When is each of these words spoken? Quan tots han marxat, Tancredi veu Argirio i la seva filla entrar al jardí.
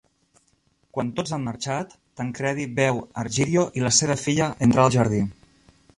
Quan 0.97 1.11
tots 1.19 1.33
han 1.37 1.43
marxat, 1.49 1.93
Tancredi 2.21 2.67
veu 2.81 3.03
Argirio 3.25 3.67
i 3.81 3.85
la 3.87 3.95
seva 3.99 4.19
filla 4.23 4.49
entrar 4.69 4.87
al 4.87 4.97
jardí. 5.01 5.25